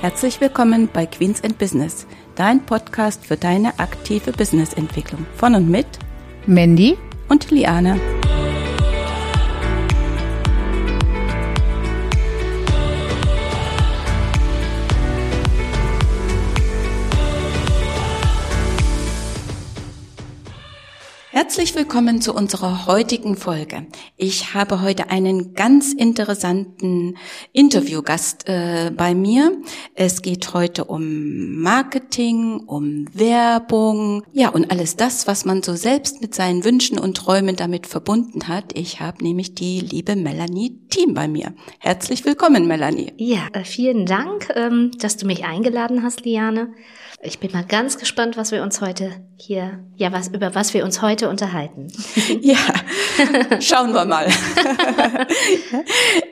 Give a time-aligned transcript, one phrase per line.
[0.00, 5.26] Herzlich willkommen bei Queens and Business, dein Podcast für deine aktive Businessentwicklung.
[5.36, 5.86] Von und mit
[6.46, 6.96] Mandy
[7.28, 8.00] und Liane.
[21.42, 23.86] Herzlich willkommen zu unserer heutigen Folge.
[24.18, 27.16] Ich habe heute einen ganz interessanten
[27.54, 29.56] Interviewgast äh, bei mir.
[29.94, 36.20] Es geht heute um Marketing, um Werbung, ja und alles das, was man so selbst
[36.20, 38.76] mit seinen Wünschen und Träumen damit verbunden hat.
[38.78, 41.54] Ich habe nämlich die liebe Melanie Team bei mir.
[41.78, 43.14] Herzlich willkommen, Melanie.
[43.16, 46.74] Ja, äh, vielen Dank, ähm, dass du mich eingeladen hast, Liane.
[47.22, 50.84] Ich bin mal ganz gespannt, was wir uns heute hier, ja, was, über was wir
[50.84, 51.88] uns heute unterhalten.
[52.40, 52.56] Ja,
[53.60, 54.26] schauen wir mal.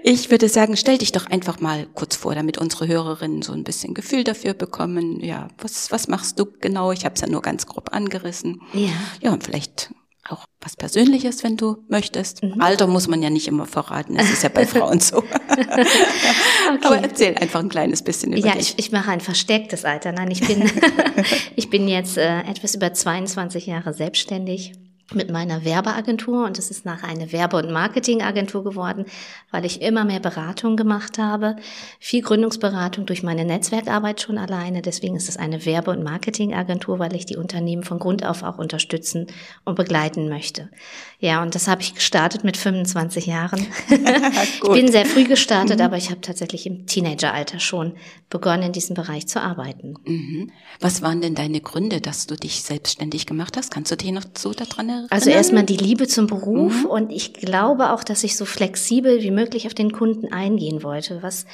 [0.03, 3.65] Ich würde sagen, stell dich doch einfach mal kurz vor, damit unsere Hörerinnen so ein
[3.65, 5.21] bisschen Gefühl dafür bekommen.
[5.23, 6.93] Ja, was, was machst du genau?
[6.93, 8.63] Ich habe es ja nur ganz grob angerissen.
[8.73, 8.89] Ja.
[9.21, 9.91] Ja, und vielleicht
[10.29, 12.43] auch was Persönliches, wenn du möchtest.
[12.43, 12.61] Mhm.
[12.61, 15.19] Alter muss man ja nicht immer verraten, das ist ja bei Frauen so.
[15.19, 15.87] okay.
[16.83, 18.71] Aber erzähl einfach ein kleines bisschen über ja, dich.
[18.71, 20.13] Ja, ich, ich mache ein verstecktes Alter.
[20.13, 20.71] Nein, ich bin,
[21.57, 24.73] ich bin jetzt äh, etwas über 22 Jahre selbstständig
[25.15, 29.07] mit meiner Werbeagentur und es ist nachher eine Werbe- und Marketingagentur geworden,
[29.51, 31.57] weil ich immer mehr Beratung gemacht habe.
[31.99, 34.83] Viel Gründungsberatung durch meine Netzwerkarbeit schon alleine.
[34.83, 38.59] Deswegen ist es eine Werbe- und Marketingagentur, weil ich die Unternehmen von Grund auf auch
[38.59, 39.29] unterstützen
[39.65, 40.69] und begleiten möchte.
[41.21, 43.67] Ja, und das habe ich gestartet mit 25 Jahren.
[43.89, 45.85] ich bin sehr früh gestartet, mhm.
[45.87, 47.95] aber ich habe tatsächlich im Teenageralter schon
[48.29, 49.95] begonnen, in diesem Bereich zu arbeiten.
[50.05, 50.53] Mhm.
[50.81, 53.73] Was waren denn deine Gründe, dass du dich selbstständig gemacht hast?
[53.73, 54.98] Kannst du dich noch so daran erinnern?
[55.11, 56.87] Also erstmal die Liebe zum Beruf mhm.
[56.87, 61.23] und ich glaube auch, dass ich so flexibel wie möglich auf den Kunden eingehen wollte,
[61.23, 61.47] was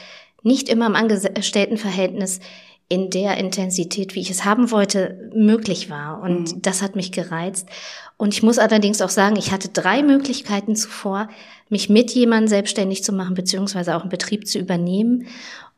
[0.42, 2.40] nicht immer im Angestelltenverhältnis
[2.88, 6.20] in der Intensität, wie ich es haben wollte, möglich war.
[6.20, 6.62] Und mhm.
[6.62, 7.68] das hat mich gereizt.
[8.16, 11.28] Und ich muss allerdings auch sagen, ich hatte drei Möglichkeiten zuvor,
[11.68, 15.26] mich mit jemandem selbstständig zu machen, beziehungsweise auch einen Betrieb zu übernehmen.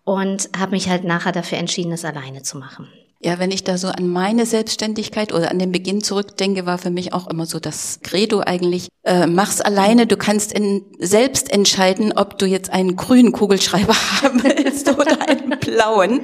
[0.04, 2.88] Und habe mich halt nachher dafür entschieden, es alleine zu machen.
[3.26, 6.91] Ja, wenn ich da so an meine Selbstständigkeit oder an den Beginn zurückdenke, war für
[6.91, 12.12] mich auch immer so das Credo eigentlich, äh, mach's alleine, du kannst in, selbst entscheiden,
[12.12, 16.20] ob du jetzt einen grünen Kugelschreiber haben willst oder einen blauen.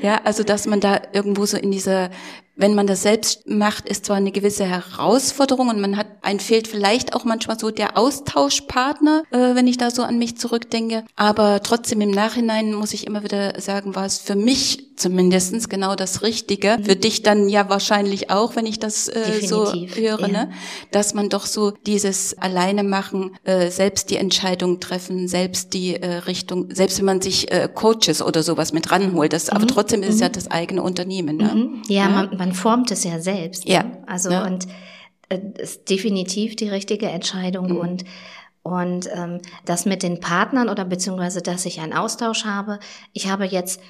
[0.00, 2.08] Ja, also dass man da irgendwo so in dieser
[2.58, 6.66] wenn man das selbst macht, ist zwar eine gewisse Herausforderung und man hat, ein fehlt
[6.66, 11.04] vielleicht auch manchmal so der Austauschpartner, äh, wenn ich da so an mich zurückdenke.
[11.14, 15.94] Aber trotzdem im Nachhinein muss ich immer wieder sagen, war es für mich zumindestens genau
[15.94, 16.78] das Richtige.
[16.82, 20.28] Für dich dann ja wahrscheinlich auch, wenn ich das äh, so höre, ja.
[20.28, 20.50] ne?
[20.90, 26.14] dass man doch so dieses alleine machen, äh, selbst die Entscheidung treffen, selbst die äh,
[26.18, 29.56] Richtung, selbst wenn man sich äh, Coaches oder sowas mit ranholt, das, mhm.
[29.56, 30.32] aber trotzdem ist es ja mhm.
[30.32, 31.36] das eigene Unternehmen.
[31.36, 31.54] Ne?
[31.54, 31.82] Mhm.
[31.88, 32.08] Ja, ja?
[32.08, 33.68] Man, man formt es ja selbst.
[33.68, 33.84] Ja.
[33.84, 34.02] Ne?
[34.06, 34.44] Also ja.
[34.44, 34.66] und
[35.28, 37.76] äh, ist definitiv die richtige Entscheidung mhm.
[37.76, 38.04] und
[38.64, 42.80] und ähm, das mit den Partnern oder beziehungsweise, dass ich einen Austausch habe.
[43.14, 43.80] Ich habe jetzt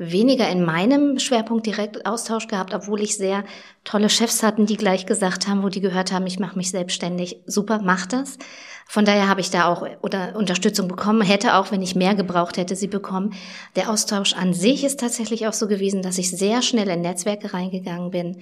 [0.00, 3.44] weniger in meinem Schwerpunkt direkt Austausch gehabt, obwohl ich sehr
[3.84, 7.42] tolle Chefs hatten, die gleich gesagt haben, wo die gehört haben, ich mache mich selbstständig.
[7.44, 8.38] Super, mach das.
[8.90, 12.56] Von daher habe ich da auch oder Unterstützung bekommen, hätte auch, wenn ich mehr gebraucht
[12.56, 13.34] hätte, sie bekommen.
[13.76, 17.54] Der Austausch an sich ist tatsächlich auch so gewesen, dass ich sehr schnell in Netzwerke
[17.54, 18.38] reingegangen bin,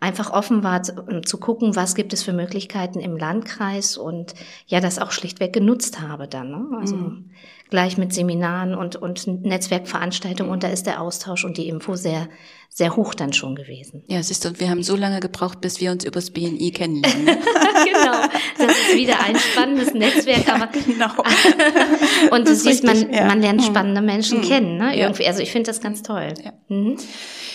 [0.00, 4.34] einfach offen war zu, zu gucken, was gibt es für Möglichkeiten im Landkreis und
[4.66, 6.50] ja, das auch schlichtweg genutzt habe dann.
[6.50, 6.66] Ne?
[6.80, 7.30] Also mhm.
[7.70, 12.26] gleich mit Seminaren und, und Netzwerkveranstaltungen und da ist der Austausch und die Info sehr
[12.74, 14.02] sehr hoch dann schon gewesen.
[14.06, 17.26] Ja, siehst du, und wir haben so lange gebraucht, bis wir uns übers BNI kennenlernen.
[17.84, 18.22] genau,
[18.56, 21.10] das ist wieder ein spannendes Netzwerk, aber genau.
[22.30, 23.26] und du siehst, man, ja.
[23.26, 23.64] man lernt mhm.
[23.64, 24.44] spannende Menschen mhm.
[24.44, 24.96] kennen, ne?
[24.96, 26.32] Irgendwie, also ich finde das ganz toll.
[26.42, 26.52] Ja.
[26.68, 26.96] Mhm.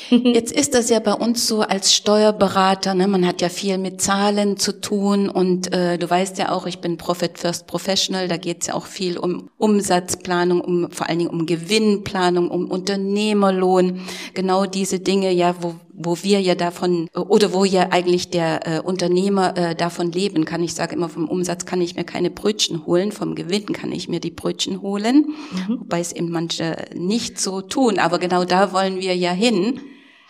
[0.09, 4.01] Jetzt ist das ja bei uns so als Steuerberater, ne, man hat ja viel mit
[4.01, 8.37] Zahlen zu tun und äh, du weißt ja auch, ich bin Profit First Professional, da
[8.37, 14.01] geht es ja auch viel um Umsatzplanung, um vor allen Dingen um Gewinnplanung, um Unternehmerlohn,
[14.33, 18.79] genau diese Dinge, ja, wo wo wir ja davon oder wo ja eigentlich der äh,
[18.79, 20.61] Unternehmer äh, davon leben kann.
[20.61, 24.07] Ich sage immer, vom Umsatz kann ich mir keine Brötchen holen, vom Gewinn kann ich
[24.07, 25.79] mir die Brötchen holen, mhm.
[25.79, 27.97] wobei es eben manche nicht so tun.
[27.97, 29.79] Aber genau da wollen wir ja hin.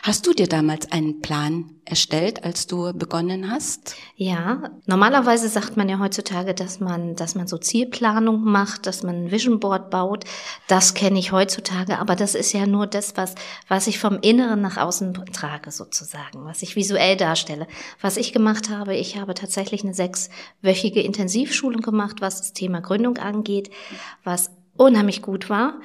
[0.07, 3.97] Hast du dir damals einen Plan erstellt, als du begonnen hast?
[4.15, 9.25] Ja, normalerweise sagt man ja heutzutage, dass man, dass man so Zielplanung macht, dass man
[9.25, 10.23] ein Vision Board baut.
[10.69, 13.35] Das kenne ich heutzutage, aber das ist ja nur das, was,
[13.67, 17.67] was ich vom Inneren nach außen trage sozusagen, was ich visuell darstelle.
[17.99, 23.17] Was ich gemacht habe, ich habe tatsächlich eine sechswöchige Intensivschulung gemacht, was das Thema Gründung
[23.17, 23.71] angeht,
[24.23, 25.75] was unheimlich gut war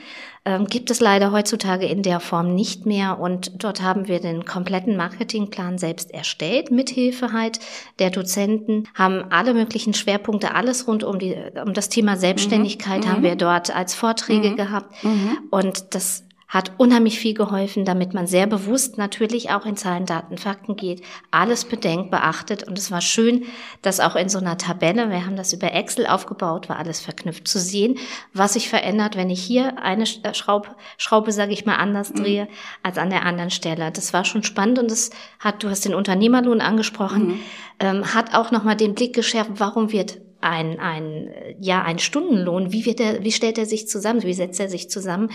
[0.44, 3.20] ähm, gibt es leider heutzutage in der Form nicht mehr.
[3.20, 7.60] Und dort haben wir den kompletten Marketingplan selbst erstellt, mithilfe halt
[8.00, 13.08] der Dozenten, haben alle möglichen Schwerpunkte, alles rund um, die, um das Thema Selbstständigkeit mhm.
[13.08, 14.56] haben wir dort als Vorträge mhm.
[14.56, 15.04] gehabt.
[15.04, 15.38] Mhm.
[15.50, 20.36] Und das hat unheimlich viel geholfen, damit man sehr bewusst natürlich auch in Zahlen, Daten,
[20.36, 22.62] Fakten geht, alles bedenkt, beachtet.
[22.64, 23.44] Und es war schön,
[23.80, 27.48] dass auch in so einer Tabelle, wir haben das über Excel aufgebaut, war alles verknüpft,
[27.48, 27.96] zu sehen,
[28.34, 30.68] was sich verändert, wenn ich hier eine äh, Schraube,
[30.98, 32.16] Schraube sage ich mal, anders mhm.
[32.16, 32.48] drehe
[32.82, 33.90] als an der anderen Stelle.
[33.90, 37.40] Das war schon spannend und es hat, du hast den Unternehmerlohn angesprochen, mhm.
[37.80, 42.84] ähm, hat auch nochmal den Blick geschärft, warum wird ein, ein, ja, ein Stundenlohn, wie
[42.84, 45.30] wird er, wie stellt er sich zusammen, wie setzt er sich zusammen?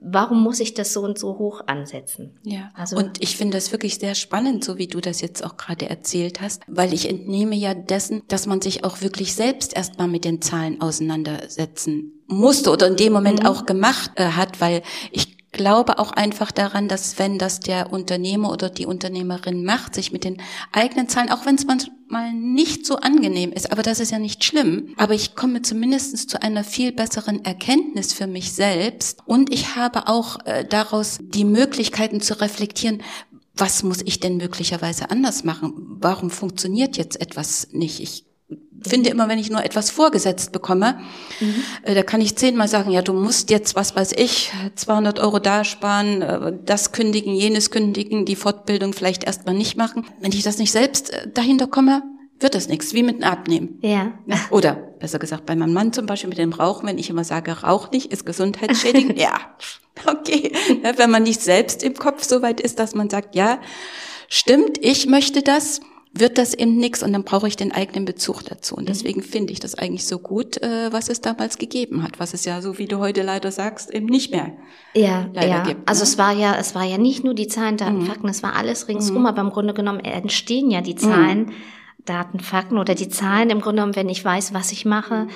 [0.00, 2.38] Warum muss ich das so und so hoch ansetzen?
[2.42, 2.70] Ja.
[2.74, 5.88] Also und ich finde das wirklich sehr spannend, so wie du das jetzt auch gerade
[5.88, 10.24] erzählt hast, weil ich entnehme ja dessen, dass man sich auch wirklich selbst erstmal mit
[10.24, 13.46] den Zahlen auseinandersetzen musste oder in dem Moment mhm.
[13.46, 14.82] auch gemacht äh, hat, weil
[15.12, 20.12] ich glaube auch einfach daran, dass wenn das der Unternehmer oder die Unternehmerin macht, sich
[20.12, 20.40] mit den
[20.72, 24.44] eigenen Zahlen, auch wenn es manchmal nicht so angenehm ist, aber das ist ja nicht
[24.44, 29.76] schlimm, aber ich komme zumindest zu einer viel besseren Erkenntnis für mich selbst und ich
[29.76, 33.02] habe auch äh, daraus die Möglichkeiten zu reflektieren,
[33.54, 35.74] was muss ich denn möglicherweise anders machen?
[36.00, 38.00] Warum funktioniert jetzt etwas nicht?
[38.00, 38.29] Ich
[38.86, 40.98] finde immer, wenn ich nur etwas vorgesetzt bekomme,
[41.40, 41.54] mhm.
[41.82, 45.38] äh, da kann ich zehnmal sagen, ja, du musst jetzt, was weiß ich, 200 Euro
[45.38, 50.06] da sparen, äh, das kündigen, jenes kündigen, die Fortbildung vielleicht erstmal nicht machen.
[50.20, 52.02] Wenn ich das nicht selbst äh, dahinter komme,
[52.38, 53.78] wird das nichts, wie mit einem Abnehmen.
[53.82, 54.12] Ja.
[54.50, 57.52] Oder besser gesagt, bei meinem Mann zum Beispiel mit dem Rauchen, wenn ich immer sage,
[57.62, 59.38] rauch nicht, ist gesundheitsschädigend, ja,
[60.06, 60.52] okay.
[60.96, 63.60] Wenn man nicht selbst im Kopf so weit ist, dass man sagt, ja,
[64.28, 65.80] stimmt, ich möchte das,
[66.12, 68.74] wird das eben nichts und dann brauche ich den eigenen Bezug dazu.
[68.74, 68.88] Und mhm.
[68.88, 72.44] deswegen finde ich das eigentlich so gut, äh, was es damals gegeben hat, was es
[72.44, 74.52] ja, so wie du heute leider sagst, eben nicht mehr
[74.94, 75.62] ja, ja.
[75.62, 76.04] Gibt, also ne?
[76.04, 78.06] es war ja, es war ja nicht nur die Zahlen, Daten, mhm.
[78.06, 79.26] Fakten, es war alles ringsum, mhm.
[79.26, 81.52] aber im Grunde genommen entstehen ja die Zahlen, mhm.
[82.04, 85.30] Daten, Fakten oder die Zahlen im Grunde genommen, wenn ich weiß, was ich mache mhm.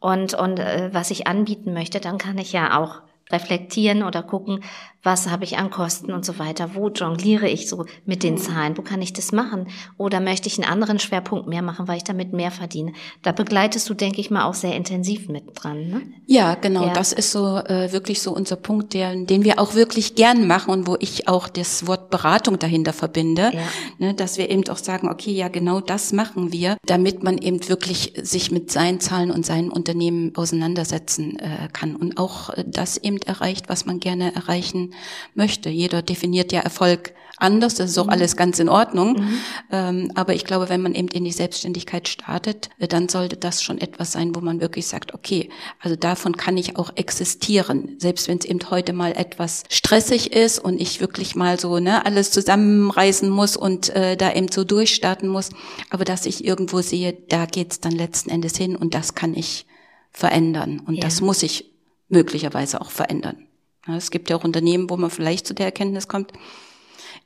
[0.00, 3.00] und, und äh, was ich anbieten möchte, dann kann ich ja auch
[3.30, 4.62] reflektieren oder gucken,
[5.08, 8.76] was habe ich an Kosten und so weiter, wo jongliere ich so mit den Zahlen,
[8.76, 12.04] wo kann ich das machen oder möchte ich einen anderen Schwerpunkt mehr machen, weil ich
[12.04, 12.92] damit mehr verdiene.
[13.22, 15.88] Da begleitest du, denke ich mal, auch sehr intensiv mit dran.
[15.88, 16.02] Ne?
[16.26, 16.92] Ja, genau, ja.
[16.92, 20.70] das ist so äh, wirklich so unser Punkt, der, den wir auch wirklich gern machen
[20.72, 23.60] und wo ich auch das Wort Beratung dahinter verbinde, ja.
[23.98, 27.66] ne, dass wir eben auch sagen, okay, ja, genau das machen wir, damit man eben
[27.70, 32.98] wirklich sich mit seinen Zahlen und seinen Unternehmen auseinandersetzen äh, kann und auch äh, das
[32.98, 34.92] eben erreicht, was man gerne erreichen
[35.34, 35.68] möchte.
[35.68, 38.10] Jeder definiert ja Erfolg anders, das ist auch mhm.
[38.10, 39.12] alles ganz in Ordnung.
[39.14, 39.38] Mhm.
[39.70, 43.62] Ähm, aber ich glaube, wenn man eben in die Selbstständigkeit startet, äh, dann sollte das
[43.62, 45.50] schon etwas sein, wo man wirklich sagt, okay,
[45.80, 50.58] also davon kann ich auch existieren, selbst wenn es eben heute mal etwas stressig ist
[50.58, 55.28] und ich wirklich mal so ne, alles zusammenreißen muss und äh, da eben so durchstarten
[55.28, 55.50] muss,
[55.90, 59.66] aber dass ich irgendwo sehe, da geht's dann letzten Endes hin und das kann ich
[60.10, 61.02] verändern und ja.
[61.02, 61.72] das muss ich
[62.08, 63.47] möglicherweise auch verändern.
[63.96, 66.32] Es gibt ja auch Unternehmen, wo man vielleicht zu der Erkenntnis kommt,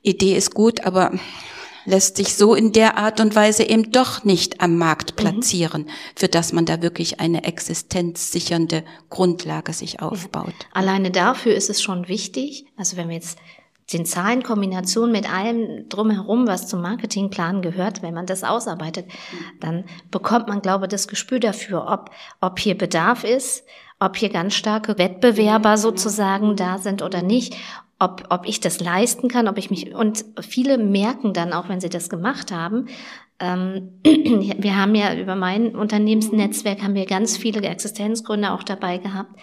[0.01, 1.11] Idee ist gut, aber
[1.85, 5.15] lässt sich so in der Art und Weise eben doch nicht am Markt mhm.
[5.15, 5.89] platzieren, mhm.
[6.15, 10.53] für das man da wirklich eine existenzsichernde Grundlage sich aufbaut.
[10.71, 13.37] Alleine dafür ist es schon wichtig, also wenn wir jetzt
[13.91, 19.07] den Zahlen Kombination mit allem drumherum, was zum Marketingplan gehört, wenn man das ausarbeitet,
[19.59, 23.65] dann bekommt man, glaube ich, das Gespür dafür, ob, ob hier Bedarf ist,
[24.03, 27.55] ob hier ganz starke Wettbewerber sozusagen da sind oder nicht,
[27.99, 31.79] ob, ob ich das leisten kann, ob ich mich, und viele merken dann auch, wenn
[31.79, 32.87] sie das gemacht haben,
[33.39, 39.39] ähm, wir haben ja über mein Unternehmensnetzwerk haben wir ganz viele Existenzgründer auch dabei gehabt.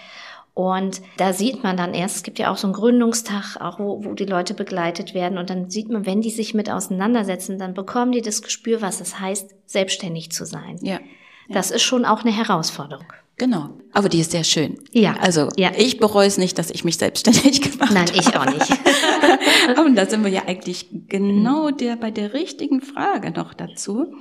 [0.52, 4.04] Und da sieht man dann erst, es gibt ja auch so einen Gründungstag, auch wo,
[4.04, 5.38] wo die Leute begleitet werden.
[5.38, 9.00] Und dann sieht man, wenn die sich mit auseinandersetzen, dann bekommen die das Gespür, was
[9.00, 10.78] es heißt, selbstständig zu sein.
[10.82, 10.94] Ja.
[10.94, 11.00] ja.
[11.48, 13.06] Das ist schon auch eine Herausforderung.
[13.40, 13.70] Genau.
[13.94, 14.76] Aber die ist sehr schön.
[14.92, 15.14] Ja.
[15.18, 15.70] Also ja.
[15.74, 18.12] ich bereue es nicht, dass ich mich selbstständig gemacht Nein, habe.
[18.12, 19.78] Nein, ich auch nicht.
[19.78, 24.12] Und da sind wir ja eigentlich genau der bei der richtigen Frage noch dazu.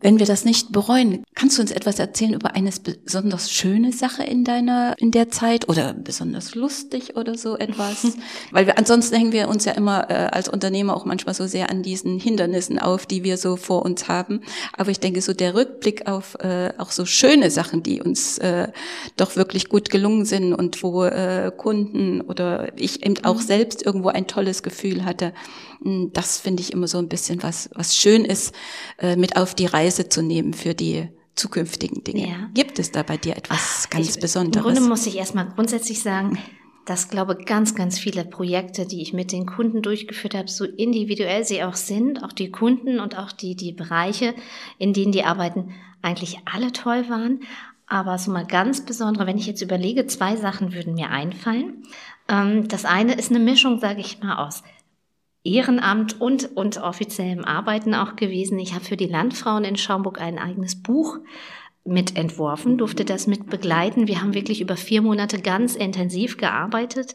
[0.00, 2.70] Wenn wir das nicht bereuen, kannst du uns etwas erzählen über eine
[3.04, 8.06] besonders schöne Sache in deiner, in der Zeit oder besonders lustig oder so etwas?
[8.50, 11.70] Weil wir, ansonsten hängen wir uns ja immer äh, als Unternehmer auch manchmal so sehr
[11.70, 14.40] an diesen Hindernissen auf, die wir so vor uns haben.
[14.72, 18.68] Aber ich denke, so der Rückblick auf äh, auch so schöne Sachen, die uns äh,
[19.16, 23.46] doch wirklich gut gelungen sind und wo äh, Kunden oder ich eben auch mhm.
[23.46, 25.34] selbst irgendwo ein tolles Gefühl hatte,
[25.82, 28.54] das finde ich immer so ein bisschen was, was schön ist,
[28.98, 32.28] äh, mit auf die Reise zu nehmen für die zukünftigen Dinge.
[32.28, 32.50] Ja.
[32.54, 34.66] Gibt es da bei dir etwas Ach, ganz ich, Besonderes?
[34.66, 36.38] Im Grunde muss ich erstmal grundsätzlich sagen,
[36.86, 41.44] dass, glaube ganz, ganz viele Projekte, die ich mit den Kunden durchgeführt habe, so individuell
[41.44, 44.34] sie auch sind, auch die Kunden und auch die, die Bereiche,
[44.78, 47.40] in denen die arbeiten, eigentlich alle toll waren.
[47.86, 51.82] Aber so mal ganz besondere, wenn ich jetzt überlege, zwei Sachen würden mir einfallen.
[52.28, 54.62] Ähm, das eine ist eine Mischung, sage ich mal, aus
[55.42, 58.58] Ehrenamt und, und offiziellem Arbeiten auch gewesen.
[58.58, 61.18] Ich habe für die Landfrauen in Schaumburg ein eigenes Buch
[61.84, 64.06] mitentworfen, durfte das mit begleiten.
[64.06, 67.14] Wir haben wirklich über vier Monate ganz intensiv gearbeitet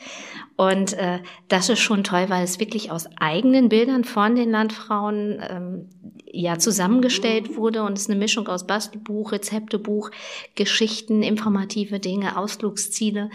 [0.57, 5.39] und äh, das ist schon toll, weil es wirklich aus eigenen Bildern von den Landfrauen
[5.47, 5.89] ähm,
[6.25, 10.09] ja zusammengestellt wurde und es ist eine Mischung aus Bastelbuch, Rezeptebuch,
[10.55, 13.29] Geschichten, informative Dinge, Ausflugsziele.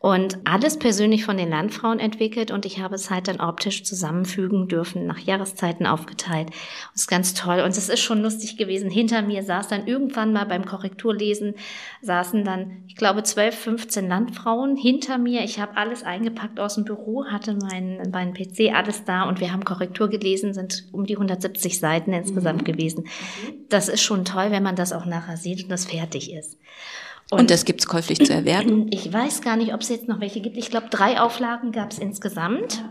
[0.00, 4.68] Und alles persönlich von den Landfrauen entwickelt und ich habe es halt dann optisch zusammenfügen
[4.68, 6.50] dürfen, nach Jahreszeiten aufgeteilt.
[6.94, 7.60] Es ist ganz toll.
[7.60, 8.90] Und es ist schon lustig gewesen.
[8.90, 11.54] Hinter mir saß dann irgendwann mal beim Korrekturlesen,
[12.00, 15.42] saßen dann, ich glaube, 12, 15 Landfrauen hinter mir.
[15.42, 19.52] Ich habe alles eingepackt aus dem Büro, hatte meinen mein PC, alles da und wir
[19.52, 22.72] haben Korrektur gelesen, sind um die 170 Seiten insgesamt mhm.
[22.72, 23.08] gewesen.
[23.68, 26.56] Das ist schon toll, wenn man das auch nachher sieht und das fertig ist.
[27.30, 28.88] Und, und das gibt's käuflich zu erwerben?
[28.92, 30.56] Ich weiß gar nicht, ob es jetzt noch welche gibt.
[30.56, 32.82] Ich glaube, drei Auflagen gab es insgesamt,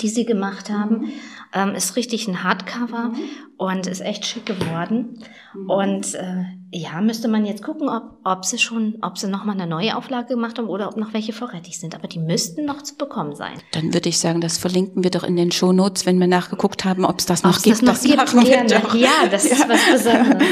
[0.00, 0.98] die sie gemacht haben.
[0.98, 1.12] Mhm.
[1.52, 3.18] Ähm, ist richtig ein Hardcover mhm.
[3.56, 5.22] und ist echt schick geworden.
[5.54, 5.70] Mhm.
[5.70, 6.44] Und äh,
[6.76, 10.34] ja, müsste man jetzt gucken, ob, ob sie schon, ob sie nochmal eine neue Auflage
[10.34, 11.94] gemacht haben oder ob noch welche vorrätig sind.
[11.94, 13.54] Aber die müssten noch zu bekommen sein.
[13.72, 17.06] Dann würde ich sagen, das verlinken wir doch in den Shownotes, wenn wir nachgeguckt haben,
[17.06, 17.76] ob es das noch Ob's gibt.
[17.76, 18.94] Das noch das gibt, machen wir doch.
[18.94, 19.52] Ja, das ja.
[19.52, 20.48] ist was Besonderes.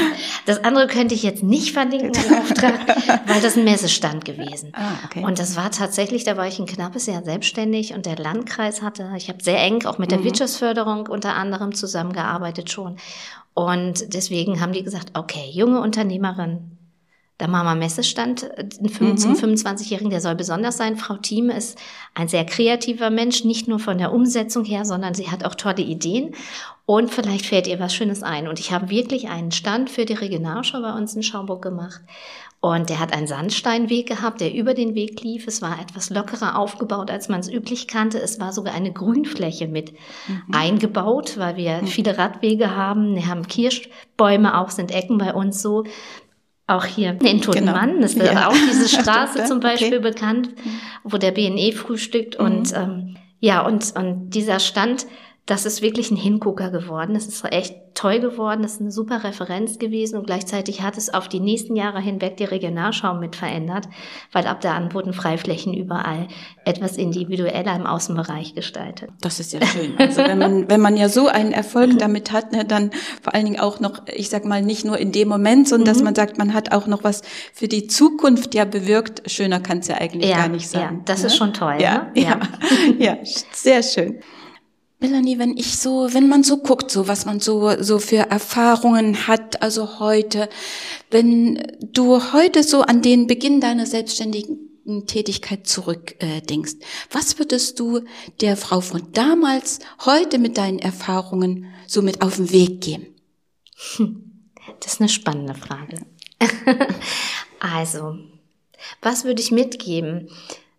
[0.47, 2.87] Das andere könnte ich jetzt nicht verlinken im Auftrag,
[3.27, 4.71] weil das ein Messestand gewesen.
[4.73, 5.23] Ah, okay.
[5.23, 9.11] Und das war tatsächlich, da war ich ein knappes Jahr selbstständig und der Landkreis hatte,
[9.15, 10.25] ich habe sehr eng auch mit der mhm.
[10.25, 12.97] Wirtschaftsförderung unter anderem zusammengearbeitet schon.
[13.55, 16.75] Und deswegen haben die gesagt, okay, junge Unternehmerin,
[17.37, 19.17] da machen wir Messestand äh, mhm.
[19.17, 20.97] zum 25-Jährigen, der soll besonders sein.
[20.97, 21.77] Frau Thieme ist
[22.13, 25.81] ein sehr kreativer Mensch, nicht nur von der Umsetzung her, sondern sie hat auch tolle
[25.81, 26.35] Ideen.
[26.85, 28.47] Und vielleicht fällt ihr was Schönes ein.
[28.47, 32.01] Und ich habe wirklich einen Stand für die Regionalschau bei uns in Schaumburg gemacht.
[32.65, 35.45] Und der hat einen Sandsteinweg gehabt, der über den Weg lief.
[35.45, 38.19] Es war etwas lockerer aufgebaut, als man es üblich kannte.
[38.19, 39.93] Es war sogar eine Grünfläche mit
[40.27, 40.41] mhm.
[40.51, 41.85] eingebaut, weil wir mhm.
[41.85, 43.13] viele Radwege haben.
[43.13, 45.83] Wir haben Kirschbäume auch, sind Ecken bei uns so.
[46.65, 48.05] Auch hier in Totenmann genau.
[48.05, 48.47] ist ja.
[48.47, 50.09] auch diese Straße zum Beispiel okay.
[50.09, 50.49] bekannt,
[51.03, 52.39] wo der BNE frühstückt.
[52.39, 52.45] Mhm.
[52.47, 55.05] Und ähm, ja, und, und dieser Stand,
[55.45, 57.15] das ist wirklich ein Hingucker geworden.
[57.15, 58.63] Es ist echt toll geworden.
[58.63, 62.37] Es ist eine super Referenz gewesen und gleichzeitig hat es auf die nächsten Jahre hinweg
[62.37, 63.87] die Regionalschau mit verändert,
[64.31, 66.27] weil ab da an wurden Freiflächen überall
[66.65, 69.11] etwas individueller im Außenbereich gestaltet.
[69.21, 69.93] Das ist ja schön.
[69.97, 71.97] Also wenn man, wenn man ja so einen Erfolg mhm.
[71.99, 75.11] damit hat, ne, dann vor allen Dingen auch noch, ich sag mal, nicht nur in
[75.11, 75.93] dem Moment, sondern mhm.
[75.93, 77.21] dass man sagt, man hat auch noch was
[77.53, 79.29] für die Zukunft ja bewirkt.
[79.29, 80.81] Schöner kann es ja eigentlich ja, gar nicht sein.
[80.81, 81.27] Ja, das ne?
[81.27, 81.77] ist schon toll.
[81.79, 82.21] Ja, ne?
[82.21, 82.39] ja.
[82.97, 83.17] ja,
[83.51, 84.19] sehr schön.
[84.99, 89.27] Melanie, wenn ich so, wenn man so guckt, so was man so so für Erfahrungen
[89.27, 90.49] hat, also heute,
[91.11, 98.01] wenn du heute so an den Beginn deiner selbstständigen Tätigkeit zurückdenkst, äh, was würdest du
[98.39, 103.07] der Frau von damals heute mit deinen Erfahrungen so mit auf den Weg geben?
[104.79, 106.05] Das ist eine spannende Frage.
[107.59, 108.17] also,
[109.01, 110.29] was würde ich mitgeben?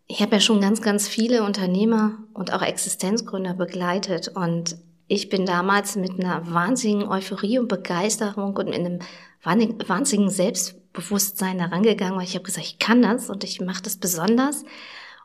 [0.09, 4.77] Ich habe ja schon ganz, ganz viele Unternehmer und auch Existenzgründer begleitet und
[5.09, 8.99] ich bin damals mit einer wahnsinnigen Euphorie und Begeisterung und mit einem
[9.43, 14.65] wahnsinnigen Selbstbewusstsein herangegangen, weil ich habe gesagt, ich kann das und ich mache das besonders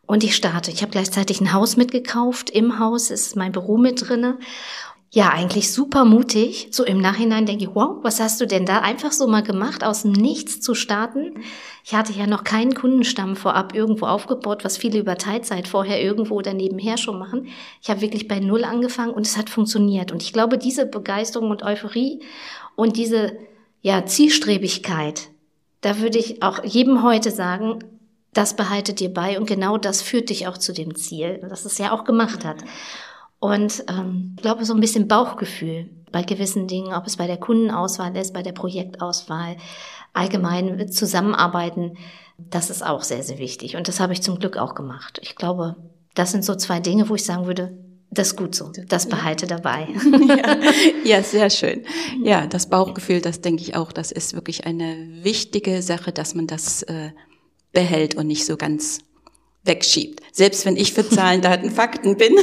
[0.06, 0.70] und ich starte.
[0.70, 2.52] Ich habe gleichzeitig ein Haus mitgekauft.
[2.52, 4.38] Im Haus ist mein Büro mit drinne
[5.14, 6.70] ja, eigentlich super mutig.
[6.72, 9.84] So im Nachhinein denke ich, wow, was hast du denn da einfach so mal gemacht,
[9.84, 11.44] aus dem Nichts zu starten?
[11.84, 16.36] Ich hatte ja noch keinen Kundenstamm vorab irgendwo aufgebaut, was viele über Teilzeit vorher irgendwo
[16.36, 17.48] oder nebenher schon machen.
[17.82, 20.14] Ich habe wirklich bei Null angefangen und es hat funktioniert.
[20.14, 22.22] Und ich glaube, diese Begeisterung und Euphorie
[22.78, 23.34] und diese,
[23.82, 25.28] ja, Zielstrebigkeit,
[25.82, 27.80] da würde ich auch jedem heute sagen,
[28.32, 31.78] das behaltet dir bei und genau das führt dich auch zu dem Ziel, das es
[31.80, 32.64] ja auch gemacht hat.
[33.42, 37.38] Und ähm, ich glaube, so ein bisschen Bauchgefühl bei gewissen Dingen, ob es bei der
[37.38, 39.58] Kundenauswahl ist, bei der Projektauswahl,
[40.14, 41.98] allgemein zusammenarbeiten,
[42.38, 43.76] das ist auch sehr, sehr wichtig.
[43.76, 45.20] Und das habe ich zum Glück auch gemacht.
[45.24, 45.76] Ich glaube,
[46.14, 47.76] das sind so zwei Dinge, wo ich sagen würde,
[48.12, 49.88] das ist gut so, das behalte dabei.
[50.28, 50.58] Ja,
[51.18, 51.84] ja, sehr schön.
[52.24, 56.46] Ja, das Bauchgefühl, das denke ich auch, das ist wirklich eine wichtige Sache, dass man
[56.46, 57.10] das äh,
[57.72, 59.00] behält und nicht so ganz
[59.64, 60.22] wegschiebt.
[60.32, 62.36] Selbst wenn ich für Zahlen, Daten, Fakten bin.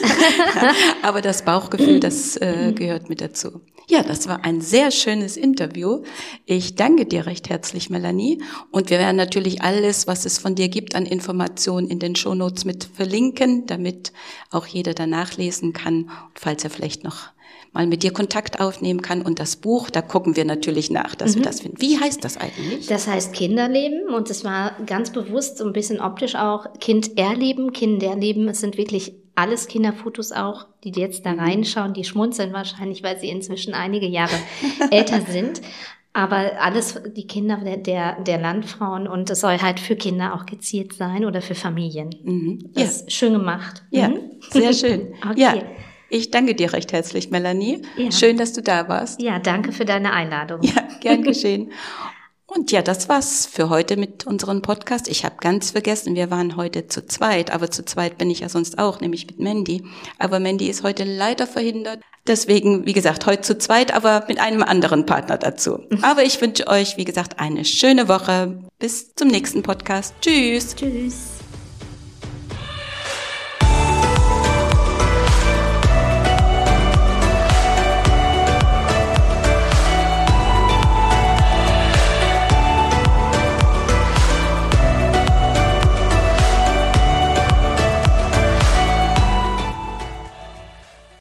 [1.03, 3.61] Aber das Bauchgefühl, das äh, gehört mit dazu.
[3.91, 6.03] Ja, das war ein sehr schönes Interview.
[6.45, 8.43] Ich danke dir recht herzlich, Melanie.
[8.71, 12.67] Und wir werden natürlich alles, was es von dir gibt an Informationen in den Shownotes
[12.67, 14.13] mit verlinken, damit
[14.51, 16.03] auch jeder danach lesen kann.
[16.03, 17.31] Und falls er vielleicht noch
[17.79, 19.23] mal mit dir Kontakt aufnehmen kann.
[19.23, 21.39] Und das Buch, da gucken wir natürlich nach, dass mhm.
[21.39, 21.81] wir das finden.
[21.81, 22.89] Wie heißt das eigentlich?
[22.89, 27.73] Das heißt Kinderleben und es war ganz bewusst so ein bisschen optisch auch Kind erleben,
[27.73, 28.49] Kinderleben.
[28.49, 31.41] Es sind wirklich alles Kinderfotos auch, die jetzt da mhm.
[31.41, 34.35] reinschauen, die schmunzeln wahrscheinlich, weil sie inzwischen einige Jahre
[34.91, 35.61] älter sind.
[36.13, 40.47] Aber alles die Kinder der, der, der Landfrauen und es soll halt für Kinder auch
[40.47, 42.11] gezielt sein oder für Familien.
[42.25, 42.71] Mhm.
[42.75, 42.89] Das ja.
[42.89, 43.85] ist schön gemacht.
[43.91, 44.19] Ja, mhm.
[44.51, 45.15] sehr schön.
[45.31, 45.41] okay.
[45.41, 45.55] Ja.
[46.11, 47.83] Ich danke dir recht herzlich, Melanie.
[47.97, 48.11] Ja.
[48.11, 49.21] Schön, dass du da warst.
[49.21, 50.63] Ja, danke für deine Einladung.
[50.63, 51.73] Ja, gern geschehen.
[52.47, 55.07] Und ja, das war's für heute mit unserem Podcast.
[55.07, 58.49] Ich habe ganz vergessen, wir waren heute zu zweit, aber zu zweit bin ich ja
[58.49, 59.85] sonst auch, nämlich mit Mandy.
[60.19, 62.01] Aber Mandy ist heute leider verhindert.
[62.27, 65.81] Deswegen, wie gesagt, heute zu zweit, aber mit einem anderen Partner dazu.
[66.03, 68.63] Aber ich wünsche euch, wie gesagt, eine schöne Woche.
[68.79, 70.15] Bis zum nächsten Podcast.
[70.21, 70.77] Tschüss.
[70.77, 71.38] Tschüss.